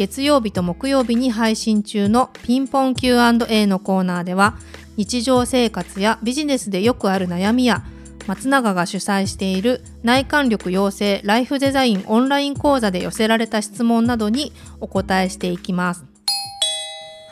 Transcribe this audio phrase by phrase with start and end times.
[0.00, 4.56] 月曜日と木曜日に配信中のピンポン Q&A のコーナーでは
[4.96, 7.84] 日常生活やビジネスでよくある悩みや
[8.26, 16.06] 松永が主催している内観力養成ライフデザインオンライン講座で寄せられた質問などにお答えしていきます。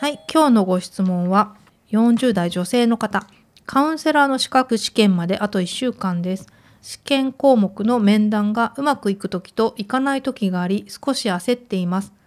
[0.00, 1.56] はい、今日のご質問は
[1.90, 3.26] 40代女性の方、
[3.64, 6.46] カウンセラーの資格試験まであと1週間です。
[6.82, 12.17] 試験項目の面談がうまくいく時といかない時があり少し焦っています。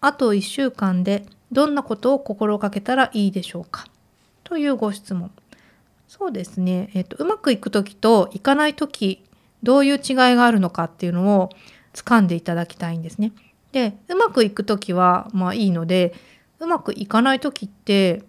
[0.00, 3.86] あと1週間でどんなことを心がけたらいいでしょうか？
[4.44, 5.30] というご質問。
[6.06, 9.22] そうですね、えっと、うまくいく時といかない時
[9.62, 11.50] どういう違いがあるのかっていうのを
[11.92, 13.32] 掴んでいただきたいんですね。
[13.72, 16.14] でうまくいく時はまあいいので
[16.60, 18.22] うまくいかない時って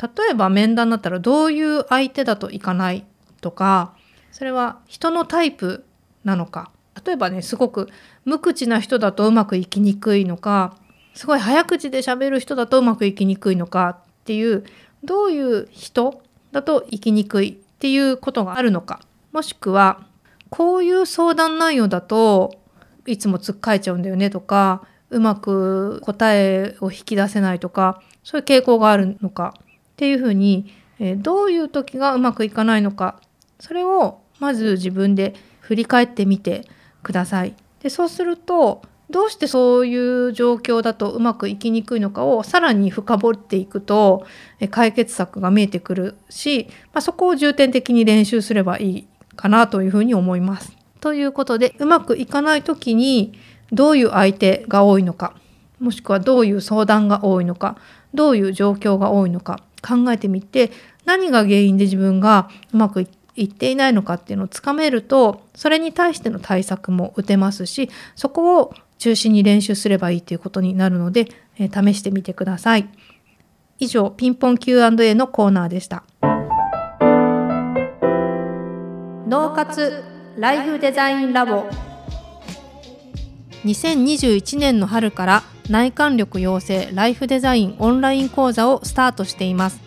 [0.00, 3.04] 例えば面談だったらどういう相手だといかない
[3.40, 3.94] とか
[4.30, 5.84] それは人のタイプ
[6.24, 6.70] なのか
[7.04, 7.88] 例えばねすごく
[8.24, 10.76] 無口な人だとうまくいきにくいのか
[11.16, 14.64] すごい早口で喋る人だとうまくいきにくいのかっていう
[15.02, 16.22] どういう人
[16.52, 19.00] だと生きにくいっていうことがあるのか
[19.32, 20.06] もしくは
[20.50, 22.60] こういう相談内容だと
[23.06, 29.62] いつもつっかえちゃうんだよねとかうまく答えを引き出せないとかそういう傾向があるのかっ
[29.96, 33.20] ていうふうに、え、どういう時がうまくいかないのか
[33.58, 36.68] それをまず自分で振り返ってみて
[37.02, 37.54] ください。
[37.82, 44.26] でそうするとどうしてそういう状況だとうまくいきにくいのかをさらに深掘っていくと
[44.70, 50.76] 解決策が見えてくるし、まあ、そこを重点的に練習すればいいかなというふうに思います。
[51.00, 53.38] ということでうまくいかない時に
[53.72, 55.34] どういう相手が多いのか
[55.78, 57.76] もしくはどういう相談が多いのか
[58.14, 60.72] どういう状況が多いのか考えてみて
[61.04, 72.88] 何が原因で自分がうまくいいっていないのかっていうのをつかめるとそれに対しての対策も打てますしそこを中心に練習すればいいということになるので、えー、試してみてください。
[73.78, 76.04] 以上、ピンポン Q&A のコーナーでした。
[79.28, 80.04] 脳活
[80.38, 81.66] ライフデザインラボ
[83.64, 89.80] 2021年の春から内観力養成ライフデザインオンライン講座をスタートしています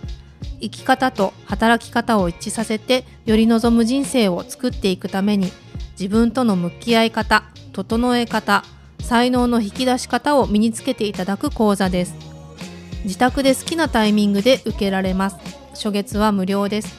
[0.59, 5.53] 生き方と働き方を一致させてより望む人生を作っていくために
[5.91, 8.66] 自分との向き合い方整え方
[9.09, 12.14] 才能の引き出し方を身につけていただく講座です。
[13.06, 15.38] 自宅で好きなタイミングで受けられます。
[15.72, 16.96] 初月は無料です。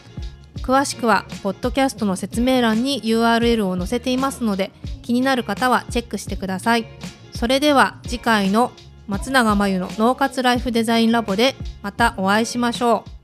[0.57, 4.73] 詳しくはポッドキャストの説明欄に URL を載せていますので
[5.03, 6.87] 気になる方はチェックしてください。
[7.33, 8.73] それでは次回の
[9.07, 13.20] 松永真由の脳活ライフデザインラボでまたお会いしましょう。